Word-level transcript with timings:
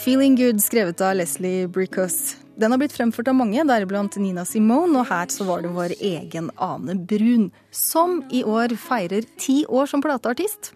'Feeling 0.00 0.36
Good', 0.36 0.62
skrevet 0.62 1.00
av 1.00 1.16
Leslie 1.16 1.68
Bricos. 1.68 2.36
Den 2.56 2.70
har 2.70 2.78
blitt 2.78 2.92
fremført 2.92 3.28
av 3.28 3.34
mange, 3.34 3.64
deriblant 3.68 4.16
Nina 4.16 4.46
Simone, 4.48 4.96
og 4.96 5.10
her 5.10 5.28
så 5.28 5.44
var 5.44 5.60
det 5.60 5.74
vår 5.74 5.92
egen 6.00 6.48
Ane 6.56 6.94
Brun, 6.94 7.50
som 7.70 8.22
i 8.32 8.40
år 8.40 8.72
feirer 8.80 9.28
ti 9.36 9.58
år 9.68 9.90
som 9.92 10.00
plateartist. 10.00 10.72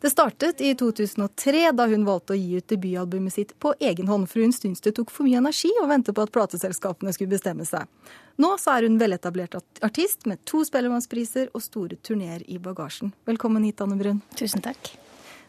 Det 0.00 0.12
startet 0.12 0.60
i 0.60 0.74
2003, 0.76 1.72
da 1.72 1.88
hun 1.88 2.04
valgte 2.04 2.36
å 2.36 2.40
gi 2.40 2.60
ut 2.60 2.68
debutalbumet 2.68 3.32
sitt 3.32 3.56
på 3.64 3.72
egen 3.80 4.12
hånd, 4.12 4.28
for 4.28 4.44
hun 4.44 4.52
syntes 4.52 4.84
det 4.84 4.92
tok 5.00 5.08
for 5.08 5.24
mye 5.24 5.40
energi 5.40 5.72
å 5.80 5.88
vente 5.88 6.12
på 6.12 6.28
at 6.28 6.36
plateselskapene 6.36 7.16
skulle 7.16 7.32
bestemme 7.32 7.64
seg. 7.64 7.88
Nå 8.36 8.58
så 8.60 8.76
er 8.76 8.90
hun 8.90 9.00
veletablert 9.00 9.56
artist 9.80 10.28
med 10.28 10.44
to 10.44 10.66
Spellemannspriser 10.68 11.48
og 11.54 11.64
store 11.64 11.96
turneer 11.96 12.44
i 12.44 12.60
bagasjen. 12.60 13.16
Velkommen 13.24 13.64
hit, 13.64 13.80
Anne 13.80 13.96
Brun. 13.96 14.20
Tusen 14.36 14.60
takk. 14.60 14.98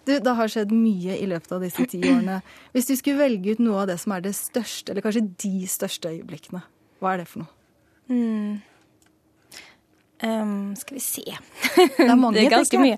Du, 0.05 0.15
Det 0.19 0.33
har 0.37 0.49
skjedd 0.49 0.73
mye 0.73 1.17
i 1.19 1.27
løpet 1.29 1.51
av 1.53 1.61
disse 1.61 1.85
ti 1.89 2.01
årene. 2.01 2.41
Hvis 2.73 2.89
du 2.89 2.95
skulle 2.97 3.21
velge 3.21 3.53
ut 3.53 3.61
noe 3.61 3.83
av 3.83 3.91
det 3.91 3.99
som 4.01 4.15
er 4.15 4.25
det 4.25 4.33
største, 4.37 4.91
eller 4.91 5.05
kanskje 5.05 5.27
de 5.43 5.67
største 5.69 6.09
øyeblikkene, 6.09 6.63
hva 7.01 7.13
er 7.13 7.21
det 7.21 7.29
for 7.29 7.43
noe? 7.43 7.57
Mm. 8.11 8.59
Um, 10.23 10.75
skal 10.75 10.95
vi 10.95 11.01
se 11.01 11.23
Det 11.97 12.05
er 12.05 12.15
mange, 12.15 12.35
det 12.37 12.43
er 12.45 12.53
ganske 12.53 12.77
mye. 12.77 12.97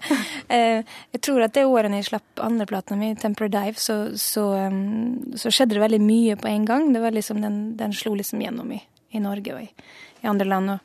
Uh, 0.50 0.84
jeg 1.16 1.22
tror 1.24 1.46
at 1.46 1.54
det 1.56 1.64
året 1.70 1.96
jeg 1.96 2.10
slapp 2.10 2.42
andreplata 2.44 2.98
mi, 3.00 3.14
'Temper 3.16 3.48
Dive', 3.48 3.80
så, 3.80 4.18
så, 4.20 4.44
um, 4.68 5.32
så, 5.36 5.52
skjedde 5.52 5.78
det 5.78 5.84
veldig 5.86 6.02
mye 6.04 6.36
på 6.36 6.52
en 6.52 6.66
gang. 6.66 6.92
Det 6.94 7.02
var 7.02 7.16
liksom 7.16 7.40
den, 7.42 7.78
den 7.80 7.96
slo 7.96 8.16
liksom 8.20 8.42
gjennom 8.44 8.72
i, 8.76 8.82
i 9.12 9.24
Norge 9.24 9.56
og 9.56 9.62
i, 9.64 9.70
i, 10.20 10.28
andre 10.28 10.48
land. 10.48 10.70
og 10.70 10.80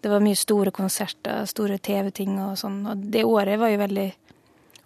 Det 0.00 0.10
var 0.10 0.24
mye 0.24 0.36
store 0.36 0.70
konserter, 0.70 1.44
store 1.44 1.78
TV-ting 1.78 2.40
og 2.40 2.56
sånn. 2.58 2.86
Og 2.88 3.04
det 3.12 3.24
året 3.24 3.60
var 3.60 3.68
jo 3.68 3.82
veldig 3.84 4.08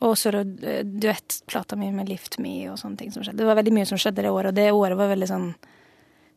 Og 0.07 0.15
så 0.19 0.31
duettplata 0.31 1.77
mi 1.77 1.91
med 1.91 2.09
'Lift 2.09 2.39
Me' 2.39 2.71
og 2.71 2.79
sånne 2.79 2.99
ting 2.99 3.13
som 3.13 3.23
skjedde. 3.23 3.39
Det 3.39 3.47
var 3.47 3.59
veldig 3.59 3.75
mye 3.75 3.87
som 3.87 3.99
skjedde 3.99 4.23
det 4.23 4.31
året, 4.31 4.53
og 4.53 4.55
det 4.55 4.71
året 4.73 4.97
var 4.97 5.11
veldig 5.11 5.29
sånn 5.29 5.55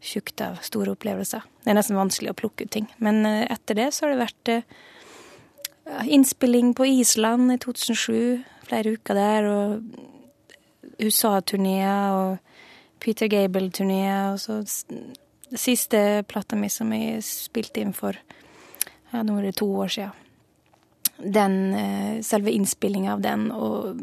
tjukt 0.02 0.42
av 0.42 0.58
store 0.66 0.96
opplevelser. 0.96 1.44
Det 1.62 1.70
er 1.70 1.78
nesten 1.78 2.00
vanskelig 2.00 2.34
å 2.34 2.38
plukke 2.38 2.66
ut 2.66 2.72
ting. 2.74 2.88
Men 2.98 3.26
eh, 3.26 3.46
etter 3.54 3.78
det 3.78 3.92
så 3.94 4.08
har 4.08 4.16
det 4.16 4.24
vært 4.24 4.52
uh, 4.56 6.06
innspilling 6.10 6.74
på 6.74 6.88
Island 6.90 7.54
i 7.54 7.60
2007, 7.62 8.42
flere 8.66 8.96
uker 8.98 9.20
der, 9.20 9.50
og 9.52 10.98
USA-turneer 11.02 12.18
og 12.18 12.38
Peter 13.02 13.30
Gable-turneer, 13.30 14.34
og 14.34 14.42
så 14.42 14.62
siste 15.58 16.24
plata 16.30 16.58
mi 16.58 16.70
som 16.72 16.92
jeg 16.96 17.22
spilte 17.26 17.82
inn 17.82 17.94
for 17.94 18.18
ja, 19.12 19.22
nå 19.22 19.38
er 19.38 19.50
det 19.50 19.58
to 19.60 19.68
år 19.84 19.92
siden. 19.92 20.21
Den, 21.22 21.58
uh, 21.76 22.22
selve 22.26 22.54
innspillinga 22.56 23.14
av 23.14 23.22
den 23.26 23.50
og 23.54 24.02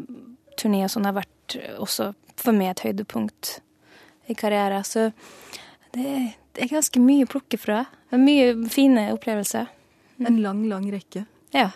turné 0.59 0.83
og 0.85 0.93
sånn 0.93 1.07
har 1.07 1.17
vært 1.17 1.57
også 1.79 2.13
for 2.39 2.55
meg 2.55 2.73
et 2.73 2.85
høydepunkt 2.87 3.59
i 4.29 4.35
karrieren. 4.37 4.85
Så 4.85 5.09
det, 5.95 6.35
er 6.59 6.71
ganske 6.71 7.01
mye 7.01 7.25
å 7.25 7.31
plukke 7.31 7.59
fra. 7.59 7.83
Mye 8.15 8.53
fine 8.71 9.09
opplevelser. 9.15 9.69
En 10.27 10.41
lang, 10.43 10.65
lang 10.69 10.87
rekke. 10.91 11.25
Ja. 11.55 11.69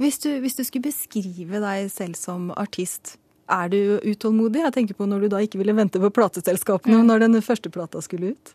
Hvis 0.00 0.18
du, 0.24 0.30
hvis 0.40 0.56
du 0.56 0.64
skulle 0.64 0.88
beskrive 0.88 1.60
deg 1.60 1.90
selv 1.92 2.16
som 2.16 2.48
artist, 2.56 3.18
er 3.50 3.68
du 3.68 3.98
utålmodig? 4.06 4.62
Jeg 4.62 4.74
tenker 4.76 4.96
på 4.96 5.08
når 5.10 5.26
du 5.26 5.32
da 5.34 5.42
ikke 5.44 5.60
ville 5.60 5.74
vente 5.76 6.00
på 6.00 6.12
plateselskapene 6.14 7.02
mm. 7.02 7.06
når 7.08 7.24
den 7.26 7.40
første 7.44 7.72
plata 7.72 8.00
skulle 8.04 8.32
ut. 8.32 8.52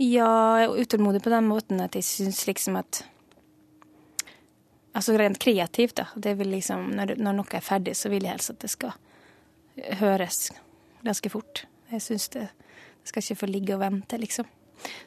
Ja, 0.00 0.58
jeg 0.62 0.68
er 0.70 0.86
utålmodig 0.86 1.20
på 1.22 1.32
den 1.34 1.50
måten 1.50 1.82
at 1.84 1.98
jeg 1.98 2.06
syns 2.06 2.46
liksom 2.48 2.78
at 2.80 3.02
Altså 4.92 5.16
rent 5.16 5.38
kreativt, 5.40 5.96
da. 5.96 6.06
Det 6.14 6.34
vil 6.38 6.52
liksom, 6.52 6.90
når, 6.96 7.14
når 7.16 7.38
noe 7.38 7.56
er 7.56 7.64
ferdig, 7.64 7.94
så 7.96 8.10
vil 8.12 8.26
jeg 8.26 8.36
helst 8.36 8.52
at 8.52 8.60
det 8.60 8.70
skal 8.72 8.92
høres 10.02 10.50
ganske 11.02 11.32
fort. 11.32 11.64
Jeg 11.92 12.04
syns 12.04 12.28
det 12.34 12.50
det 13.02 13.10
skal 13.10 13.24
ikke 13.24 13.40
få 13.40 13.46
ligge 13.50 13.74
og 13.74 13.80
vente, 13.82 14.18
liksom. 14.18 14.46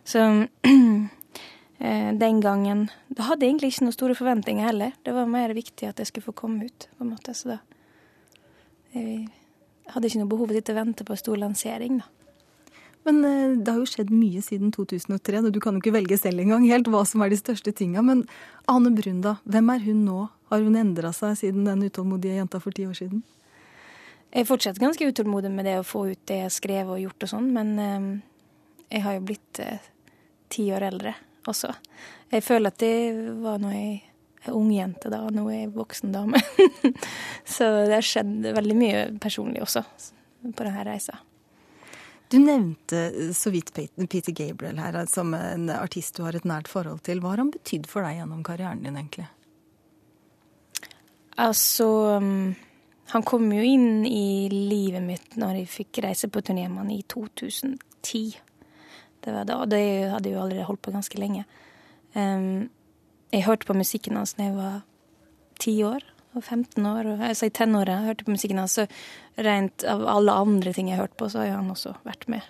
Så 0.03 0.19
eh, 1.79 2.11
den 2.19 2.41
gangen 2.41 2.89
Da 3.07 3.29
hadde 3.29 3.45
jeg 3.45 3.53
egentlig 3.53 3.71
ikke 3.71 3.85
noen 3.85 3.95
store 3.95 4.17
forventninger 4.19 4.67
heller. 4.67 4.91
Det 5.03 5.13
var 5.15 5.31
mer 5.31 5.53
viktig 5.55 5.87
at 5.87 5.99
jeg 5.99 6.09
skulle 6.09 6.27
få 6.27 6.35
komme 6.35 6.67
ut, 6.67 6.89
på 6.97 7.03
en 7.03 7.13
måte. 7.13 7.33
Så 7.33 7.53
da 7.53 7.57
Jeg 8.95 9.29
hadde 9.91 10.07
ikke 10.07 10.19
noe 10.19 10.31
behov 10.31 10.51
for 10.51 10.71
å 10.71 10.75
vente 10.75 11.03
på 11.03 11.13
en 11.13 11.19
stor 11.19 11.39
lansering, 11.39 11.97
da. 11.99 12.11
Men 13.05 13.21
eh, 13.25 13.57
det 13.61 13.71
har 13.71 13.81
jo 13.81 13.89
skjedd 13.89 14.11
mye 14.13 14.41
siden 14.41 14.71
2003, 14.73 15.43
og 15.45 15.53
du 15.53 15.61
kan 15.63 15.77
jo 15.77 15.83
ikke 15.83 15.93
velge 15.95 16.17
selv 16.17 16.41
engang 16.41 16.65
helt 16.69 16.89
hva 16.89 17.03
som 17.05 17.21
er 17.21 17.31
de 17.33 17.39
største 17.39 17.73
tinga. 17.77 18.01
Men 18.05 18.25
Ane 18.71 18.91
Brun, 18.97 19.21
da. 19.25 19.37
Hvem 19.45 19.69
er 19.75 19.83
hun 19.85 20.03
nå? 20.07 20.25
Har 20.51 20.65
hun 20.65 20.77
endra 20.77 21.11
seg 21.13 21.37
siden 21.39 21.65
den 21.69 21.85
utålmodige 21.85 22.39
jenta 22.39 22.61
for 22.61 22.75
ti 22.75 22.87
år 22.89 22.97
siden? 22.97 23.21
Jeg 24.33 24.43
er 24.43 24.49
fortsatt 24.49 24.81
ganske 24.81 25.05
utålmodig 25.07 25.51
med 25.53 25.67
det 25.69 25.77
å 25.79 25.85
få 25.87 26.07
ut 26.11 26.23
det 26.27 26.41
jeg 26.41 26.47
har 26.49 26.53
skrevet 26.53 26.91
og 26.91 26.99
gjort 26.99 27.27
og 27.27 27.31
sånn, 27.31 27.51
men 27.55 27.69
eh, 27.79 28.09
jeg 28.97 29.05
har 29.05 29.15
jo 29.15 29.23
blitt 29.29 29.61
eh, 29.63 29.85
ti 30.51 30.65
år 30.75 30.89
eldre 30.89 31.13
også. 31.47 31.71
Jeg 32.33 32.43
føler 32.43 32.73
at 32.73 32.81
det 32.81 32.97
var 33.45 33.61
når 33.61 33.77
jeg 33.77 33.93
er 34.45 34.57
ung 34.57 34.73
jente 34.73 35.09
da, 35.13 35.21
nå 35.33 35.45
er 35.49 35.61
jeg 35.61 35.71
voksen 35.77 36.13
dame. 36.13 36.41
så 37.55 37.69
det 37.85 37.95
har 37.95 38.05
skjedd 38.05 38.49
veldig 38.57 38.77
mye 38.81 39.07
personlig 39.21 39.63
også 39.65 39.85
på 40.45 40.65
denne 40.65 40.83
reisa. 40.85 41.21
Du 42.35 42.41
nevnte 42.43 43.33
så 43.33 43.49
vidt 43.49 43.69
Peter 43.73 44.31
Gabriel 44.35 44.79
her 44.83 44.97
som 45.07 45.29
en 45.37 45.69
artist 45.71 46.17
du 46.17 46.25
har 46.25 46.35
et 46.35 46.43
nært 46.43 46.67
forhold 46.67 46.99
til. 47.07 47.21
Hva 47.23 47.31
har 47.31 47.39
han 47.39 47.51
betydd 47.53 47.85
for 47.87 48.03
deg 48.03 48.17
gjennom 48.17 48.41
karrieren 48.43 48.81
din, 48.83 48.97
egentlig? 48.99 49.29
Altså 51.39 51.87
um, 52.19 52.51
han 53.13 53.23
kom 53.23 53.47
jo 53.55 53.63
inn 53.63 54.03
i 54.03 54.49
livet 54.51 55.05
mitt 55.05 55.37
når 55.39 55.61
jeg 55.61 55.71
fikk 55.77 56.01
reise 56.03 56.27
på 56.27 56.43
turné 56.43 56.65
med 56.67 56.81
han 56.83 56.91
i 56.91 57.05
2010. 57.07 58.23
Det 59.23 59.37
var 59.37 59.47
da, 59.47 59.61
det 59.71 59.83
hadde 60.17 60.27
jeg 60.27 60.35
jo 60.35 60.43
allerede 60.43 60.67
holdt 60.67 60.83
på 60.83 60.95
ganske 60.97 61.21
lenge. 61.21 61.47
Jeg 62.15 63.47
hørte 63.47 63.71
på 63.71 63.79
musikken 63.79 64.19
hans 64.19 64.35
da 64.35 64.49
jeg 64.49 64.59
var 64.59 64.83
ti 65.63 65.77
år 65.87 66.03
og 66.35 66.43
15 66.43 66.85
år. 66.85 67.11
Og, 67.11 67.23
altså 67.29 67.49
i 67.49 67.53
tenåra 67.53 68.01
hørte 68.05 68.27
på 68.27 68.35
musikken 68.35 68.61
hans. 68.61 68.77
Så 68.79 68.87
rent 69.45 69.85
av 69.89 70.05
alle 70.09 70.35
andre 70.45 70.73
ting 70.75 70.91
jeg 70.91 71.01
hørte 71.01 71.19
på, 71.19 71.29
så 71.31 71.43
har 71.43 71.57
han 71.57 71.71
også 71.73 71.95
vært 72.07 72.27
med. 72.31 72.45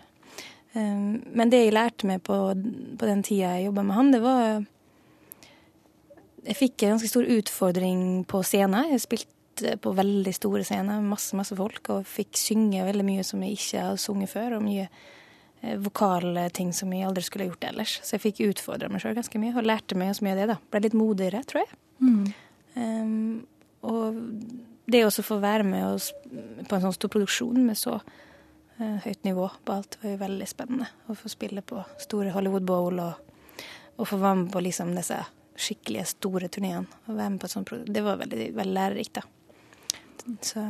Um, 0.75 1.21
men 1.31 1.51
det 1.51 1.63
jeg 1.63 1.75
lærte 1.75 2.07
meg 2.09 2.23
på, 2.27 2.37
på 2.99 3.07
den 3.07 3.23
tida 3.23 3.53
jeg 3.55 3.69
jobba 3.69 3.85
med 3.87 3.95
han, 3.95 4.09
det 4.11 4.19
var 4.25 4.65
Jeg 6.45 6.57
fikk 6.59 6.83
en 6.83 6.91
ganske 6.93 7.09
stor 7.09 7.25
utfordring 7.25 8.01
på 8.29 8.43
scenen. 8.45 8.91
Jeg 8.91 9.01
spilte 9.01 9.77
på 9.81 9.95
veldig 9.97 10.33
store 10.35 10.65
scener, 10.67 11.01
masse, 11.01 11.33
masse 11.33 11.55
folk, 11.57 11.89
og 11.89 12.05
fikk 12.05 12.37
synge 12.37 12.83
veldig 12.85 13.05
mye 13.07 13.23
som 13.25 13.41
jeg 13.41 13.55
ikke 13.55 13.85
har 13.87 14.01
sunget 14.01 14.29
før, 14.29 14.57
og 14.57 14.67
mye 14.67 14.85
vokalting 14.85 15.13
vokale 15.81 16.49
ting 16.53 16.73
som 16.73 16.93
jeg 16.93 17.07
aldri 17.07 17.23
skulle 17.25 17.47
gjort 17.49 17.63
ellers. 17.69 17.97
Så 18.03 18.15
jeg 18.15 18.25
fikk 18.27 18.43
utfordra 18.49 18.89
meg 18.91 19.01
sjøl 19.01 19.15
ganske 19.17 19.39
mye, 19.41 19.55
og 19.55 19.65
lærte 19.65 19.97
meg 19.97 20.13
så 20.15 20.25
mye 20.25 20.35
av 20.35 20.41
det. 20.41 20.47
da. 20.53 20.57
Ble 20.71 20.81
litt 20.85 20.97
modigere, 20.97 21.41
tror 21.47 21.63
jeg. 21.63 21.77
Mm. 21.99 22.25
Um, 22.75 23.45
og 23.85 24.17
det 24.85 25.01
å 25.05 25.11
få 25.11 25.39
være 25.41 25.65
med 25.65 25.85
oss 25.87 26.11
på 26.69 26.77
en 26.77 26.83
sånn 26.83 26.95
stor 26.95 27.11
produksjon 27.13 27.61
med 27.65 27.77
så 27.79 27.97
uh, 27.99 28.97
høyt 29.05 29.23
nivå 29.25 29.47
på 29.65 29.77
alt, 29.77 29.97
var 30.01 30.13
jo 30.13 30.21
veldig 30.21 30.49
spennende. 30.49 30.89
Å 31.09 31.17
få 31.17 31.31
spille 31.31 31.63
på 31.65 31.81
store 32.01 32.33
Hollywood 32.35 32.67
Bowl 32.67 33.01
og, 33.01 33.31
og 33.97 34.09
få 34.09 34.19
være 34.21 34.43
med 34.43 34.51
på 34.53 34.65
liksom 34.67 34.93
disse 34.97 35.21
skikkelige 35.55 36.05
store 36.11 36.51
turneene. 36.51 36.85
Det 37.07 38.03
var 38.03 38.19
veldig, 38.21 38.51
veldig 38.57 38.75
lærerikt, 38.75 39.21
da. 39.21 39.25
Så. 40.41 40.61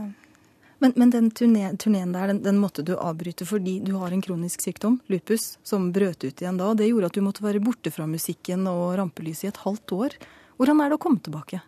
Men, 0.84 0.92
men, 0.96 1.10
den 1.10 1.30
turneen 1.32 2.12
der, 2.12 2.28
den, 2.28 2.42
den, 2.44 2.58
måtte 2.60 2.84
du 2.84 2.92
avbryte 2.98 3.46
fordi 3.48 3.78
du 3.80 3.94
har 3.96 4.12
en 4.12 4.22
kronisk 4.22 4.62
sykdom, 4.62 5.00
lupus, 5.08 5.54
som 5.64 5.88
brøt 5.96 6.26
ut 6.26 6.42
igjen 6.44 6.60
da. 6.60 6.68
og 6.72 6.82
Det 6.82 6.90
gjorde 6.90 7.10
at 7.10 7.16
du 7.16 7.24
måtte 7.24 7.46
være 7.46 7.64
borte 7.64 7.94
fra 7.96 8.08
musikken 8.10 8.68
og 8.68 8.98
rampelyset 9.00 9.48
i 9.48 9.52
et 9.54 9.62
halvt 9.64 9.96
år. 9.96 10.18
Hvordan 10.60 10.84
er 10.84 10.92
det 10.92 11.00
å 11.00 11.04
komme 11.08 11.24
tilbake? 11.24 11.62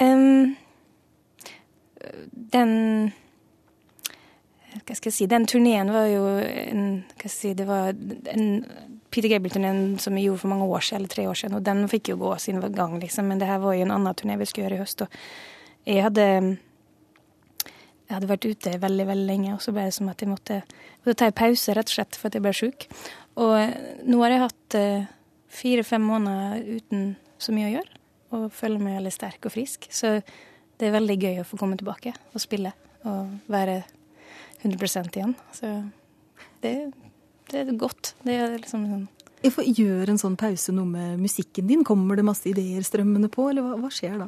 Um, 0.00 0.56
den 2.52 2.72
Hva 4.84 4.94
skal 4.94 5.08
jeg 5.08 5.16
si 5.16 5.26
Den 5.30 5.46
turneen 5.48 5.88
var 5.88 6.04
jo 6.10 6.26
en 6.36 6.82
Hva 7.16 7.30
skal 7.30 7.30
jeg 7.30 7.36
si 7.36 7.52
Det 7.56 7.64
var 7.68 7.94
en 8.34 8.50
Peter 9.10 9.30
Gabriel-turneen 9.32 9.98
som 10.02 10.18
vi 10.18 10.26
gjorde 10.26 10.42
for 10.42 10.52
mange 10.52 10.66
år 10.68 10.82
siden, 10.84 10.98
eller 10.98 11.08
tre 11.08 11.22
år 11.30 11.38
siden, 11.40 11.54
og 11.56 11.62
den 11.64 11.86
fikk 11.88 12.10
jo 12.10 12.16
gå 12.20 12.34
sin 12.42 12.58
gang, 12.60 12.98
liksom. 13.00 13.30
Men 13.30 13.38
det 13.40 13.46
her 13.48 13.62
var 13.62 13.72
jo 13.72 13.86
en 13.86 13.94
annen 13.94 14.16
turné 14.18 14.34
vi 14.36 14.48
skulle 14.50 14.66
gjøre 14.66 14.76
i 14.76 14.82
høst. 14.82 15.04
og 15.06 15.08
jeg 15.86 16.02
hadde, 16.02 16.26
jeg 17.62 18.12
hadde 18.12 18.28
vært 18.28 18.48
ute 18.50 18.72
veldig 18.82 19.06
veldig 19.08 19.26
lenge, 19.30 19.54
og 19.54 19.62
så 19.62 19.72
ble 19.72 19.86
det 19.86 19.94
som 19.96 20.10
at 20.12 20.20
jeg 20.20 20.28
måtte, 20.28 20.60
ta 21.06 21.30
en 21.30 21.38
pause 21.38 21.76
rett 21.78 21.92
og 21.92 21.96
slett 21.96 22.18
for 22.18 22.28
at 22.28 22.36
jeg 22.36 22.44
ble 22.44 22.52
sjuk. 22.58 22.88
Og 23.38 23.54
nå 24.10 24.20
har 24.24 24.34
jeg 24.34 24.42
hatt 24.42 24.78
uh, 24.80 25.06
fire-fem 25.62 26.02
måneder 26.02 26.66
uten 26.80 27.06
så 27.38 27.54
mye 27.54 27.70
å 27.70 27.74
gjøre, 27.76 28.02
og 28.34 28.48
føler 28.54 28.82
meg 28.82 28.98
veldig 28.98 29.14
sterk 29.14 29.48
og 29.48 29.54
frisk. 29.54 29.86
Så 29.92 30.18
det 30.76 30.88
er 30.88 30.96
veldig 30.96 31.16
gøy 31.22 31.40
å 31.42 31.46
få 31.48 31.58
komme 31.60 31.78
tilbake 31.78 32.14
og 32.32 32.42
spille 32.42 32.72
og 33.06 33.50
være 33.52 33.82
100% 34.62 35.18
igjen. 35.18 35.36
Så 35.54 35.70
det, 36.64 36.74
det 37.52 37.60
er 37.62 37.76
godt. 37.78 38.14
Det 38.26 38.40
er 38.40 38.58
liksom 38.58 38.88
sånn 38.90 39.06
Gjør 39.46 40.10
en 40.10 40.18
sånn 40.18 40.34
pause 40.40 40.72
noe 40.74 40.88
med 40.88 41.20
musikken 41.20 41.68
din? 41.68 41.84
Kommer 41.86 42.16
det 42.18 42.24
masse 42.26 42.48
ideer 42.50 42.82
strømmende 42.82 43.28
på, 43.30 43.44
eller 43.50 43.62
hva, 43.62 43.76
hva, 43.78 43.90
skjer 43.92 44.16
da? 44.24 44.26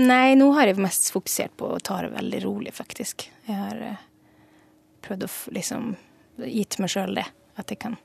Nei, 0.00 0.36
nå 0.38 0.46
har 0.56 0.70
jeg 0.70 0.78
mest 0.80 1.10
fokusert 1.12 1.52
på 1.58 1.72
å 1.74 1.80
ta 1.84 1.98
det 2.04 2.12
veldig 2.14 2.40
rolig, 2.46 2.72
faktisk. 2.72 3.26
Jeg 3.48 3.58
har, 3.58 3.82
eh, 3.82 4.06
prøvd 5.04 5.26
å 5.26 5.30
liksom 5.58 5.90
gitt 6.46 6.78
meg 6.80 6.94
sjøl 6.94 7.18
det. 7.18 7.26
At 7.60 7.70
jeg 7.70 7.82
kan. 7.82 7.98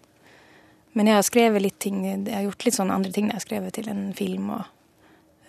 Men 0.98 1.08
jeg 1.10 1.16
har 1.16 1.26
skrevet 1.26 1.64
litt 1.64 1.80
ting, 1.80 2.02
jeg 2.04 2.34
har 2.34 2.44
gjort 2.44 2.66
litt 2.66 2.76
sånne 2.76 2.98
andre 2.98 3.14
ting. 3.14 3.30
Jeg 3.30 3.40
har 3.40 3.46
skrevet 3.46 3.78
til 3.78 3.90
en 3.90 4.04
film 4.18 4.52
og 4.58 4.66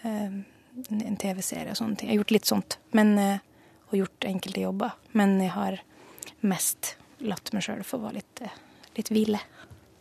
en 0.03 1.17
TV-serie 1.21 1.75
og 1.75 1.79
sånne 1.81 1.99
ting. 1.99 2.11
Jeg 2.11 2.17
har 2.17 2.23
gjort 2.23 2.37
litt 2.37 2.51
sånt. 2.51 2.79
Men, 2.97 3.15
uh, 3.19 3.39
og 3.91 3.99
gjort 3.99 4.27
enkelte 4.29 4.65
jobber. 4.65 4.99
Men 5.19 5.39
jeg 5.43 5.55
har 5.57 5.81
mest 6.47 6.95
latt 7.27 7.53
meg 7.53 7.67
sjøl 7.67 7.83
få 7.85 8.01
være 8.01 8.21
litt, 8.21 8.45
litt 8.97 9.11
hvile. 9.13 9.41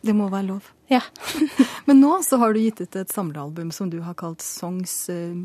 Det 0.00 0.14
må 0.16 0.30
være 0.32 0.46
lov. 0.48 0.70
Ja. 0.88 1.02
Men 1.88 2.00
nå 2.00 2.14
så 2.24 2.38
har 2.40 2.54
du 2.54 2.60
gitt 2.62 2.80
ut 2.80 2.96
et 2.96 3.12
samlealbum 3.12 3.68
som 3.74 3.90
du 3.92 3.98
har 4.06 4.16
kalt 4.18 4.40
Songs 4.40 4.94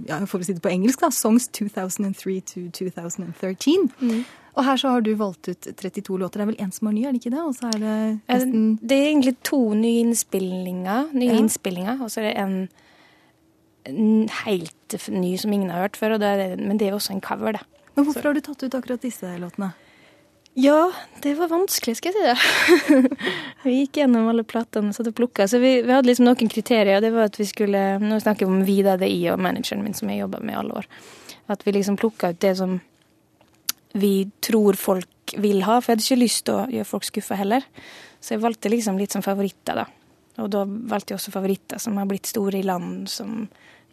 ja, 0.08 0.22
får 0.24 0.42
vi 0.42 0.48
si 0.48 0.56
det 0.56 0.64
på 0.64 0.72
engelsk 0.72 1.04
da, 1.04 1.10
Songs 1.12 1.50
2003 1.52 2.38
to 2.54 2.64
2013. 2.80 3.90
Mm. 4.00 4.24
Og 4.56 4.64
her 4.64 4.80
så 4.80 4.94
har 4.94 5.04
du 5.04 5.12
valgt 5.20 5.50
ut 5.50 5.68
32 5.76 6.18
låter. 6.18 6.40
Det 6.40 6.46
er 6.46 6.52
vel 6.54 6.64
én 6.64 6.72
som 6.72 6.88
er 6.88 6.96
ny, 6.96 7.04
er 7.04 7.16
det 7.16 7.20
ikke 7.20 7.34
det? 7.36 7.44
Og 7.44 7.56
så 7.58 7.70
er 7.74 7.82
det 7.82 7.96
nesten 8.32 8.66
Det 8.80 8.98
er 8.98 9.10
egentlig 9.10 9.36
to 9.44 9.62
nye 9.76 10.06
innspillinger, 10.06 11.12
nye 11.12 11.34
ja. 11.34 11.40
innspillinger, 11.42 12.00
og 12.00 12.12
så 12.12 12.22
er 12.22 12.30
det 12.30 12.36
en, 12.40 12.56
helt 13.86 14.98
ny 15.10 15.36
som 15.38 15.54
ingen 15.54 15.72
har 15.74 15.86
hørt 15.86 15.98
før. 16.00 16.18
Det, 16.22 16.58
men 16.60 16.78
det 16.82 16.90
er 16.90 16.98
også 16.98 17.16
en 17.16 17.24
cover, 17.24 17.58
det. 17.58 17.64
Men 17.96 18.08
hvorfor 18.08 18.30
har 18.30 18.36
du 18.36 18.44
tatt 18.44 18.64
ut 18.64 18.76
akkurat 18.76 19.04
disse 19.04 19.30
låtene? 19.40 19.72
Ja, 20.56 20.92
det 21.20 21.34
var 21.36 21.50
vanskelig, 21.52 21.98
skal 22.00 22.16
jeg 22.16 22.16
si 22.16 22.94
det. 22.96 23.08
vi 23.66 23.74
gikk 23.82 24.00
gjennom 24.00 24.30
alle 24.32 24.46
platene 24.48 24.96
og 24.96 25.10
plukka. 25.18 25.50
Så 25.52 25.60
vi, 25.60 25.82
vi, 25.84 25.92
hadde 25.92 26.08
liksom 26.08 26.30
noen 26.30 26.52
kriterier. 26.52 27.02
Det 27.04 27.12
var 27.12 27.28
at 27.28 27.40
vi 27.40 27.48
skulle 27.50 27.82
Nå 28.00 28.22
snakker 28.24 28.48
vi 28.48 28.54
om 28.54 28.64
Vida 28.68 28.96
DI 29.00 29.26
og 29.34 29.42
manageren 29.44 29.84
min, 29.84 29.98
som 29.98 30.12
jeg 30.12 30.22
jobba 30.24 30.40
med 30.40 30.56
i 30.56 30.60
alle 30.62 30.80
år. 30.80 30.88
At 31.52 31.66
vi 31.68 31.76
liksom 31.76 32.00
plukka 32.00 32.32
ut 32.32 32.40
det 32.44 32.54
som 32.62 32.80
vi 34.00 34.14
tror 34.44 34.80
folk 34.80 35.36
vil 35.44 35.60
ha. 35.68 35.82
For 35.82 35.92
jeg 35.92 35.98
hadde 35.98 36.08
ikke 36.08 36.24
lyst 36.24 36.46
til 36.48 36.56
å 36.56 36.66
gjøre 36.72 36.92
folk 36.94 37.10
skuffa 37.12 37.40
heller. 37.40 37.68
Så 38.24 38.38
jeg 38.38 38.44
valgte 38.48 38.72
liksom 38.72 39.00
litt 39.00 39.12
som 39.12 39.24
favoritter, 39.26 39.84
da. 39.84 39.90
Og 40.42 40.50
da 40.52 40.66
valgte 40.66 41.14
jeg 41.14 41.20
også 41.20 41.34
favoritter 41.34 41.80
som 41.82 41.98
har 42.00 42.08
blitt 42.10 42.28
store 42.28 42.60
i 42.60 42.66
land 42.66 43.08
som 43.12 43.46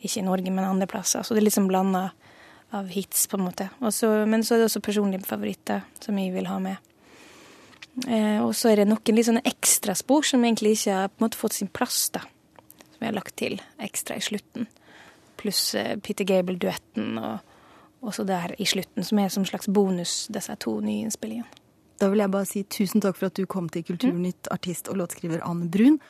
ikke 0.03 0.19
i 0.19 0.27
Norge, 0.27 0.51
men 0.51 0.67
andre 0.67 0.89
plasser. 0.91 1.23
Så 1.23 1.35
det 1.35 1.43
er 1.43 1.47
liksom 1.47 1.69
blanda 1.71 2.09
av 2.73 2.89
hits, 2.91 3.27
på 3.29 3.39
en 3.39 3.47
måte. 3.47 3.69
Også, 3.85 4.09
men 4.27 4.43
så 4.45 4.57
er 4.57 4.63
det 4.63 4.71
også 4.71 4.83
personlige 4.83 5.29
favoritter 5.29 5.85
som 6.03 6.19
jeg 6.19 6.33
vil 6.35 6.49
ha 6.51 6.59
med. 6.63 6.93
Eh, 8.09 8.41
og 8.41 8.55
så 8.57 8.73
er 8.73 8.81
det 8.81 8.89
noen 8.89 9.15
litt 9.15 9.29
sånne 9.29 9.45
ekstraspor 9.47 10.25
som 10.25 10.45
egentlig 10.45 10.79
ikke 10.79 10.97
har 10.97 11.11
på 11.13 11.21
en 11.21 11.27
måte 11.27 11.41
fått 11.41 11.59
sin 11.59 11.71
plass, 11.71 12.07
da. 12.15 12.25
Som 12.95 13.05
jeg 13.05 13.11
har 13.11 13.19
lagt 13.19 13.37
til 13.39 13.59
ekstra 13.85 14.17
i 14.17 14.25
slutten. 14.25 14.67
Pluss 15.41 15.75
eh, 15.79 15.99
Peter 16.01 16.27
Gable-duetten 16.27 17.21
og 17.21 17.53
også 18.03 18.25
der 18.27 18.57
i 18.59 18.67
slutten, 18.67 19.05
som 19.07 19.21
er 19.23 19.29
som 19.31 19.45
slags 19.47 19.69
bonus, 19.71 20.27
disse 20.33 20.57
to 20.59 20.81
nye 20.83 21.05
innspillingene. 21.05 21.61
Da 22.01 22.09
vil 22.11 22.19
jeg 22.19 22.33
bare 22.33 22.49
si 22.49 22.65
tusen 22.67 23.03
takk 23.05 23.15
for 23.21 23.31
at 23.31 23.39
du 23.39 23.45
kom 23.47 23.69
til 23.71 23.85
Kulturnytt, 23.87 24.49
artist 24.51 24.89
og 24.91 24.99
låtskriver 24.99 25.45
Anne 25.47 25.69
Brun. 25.71 26.01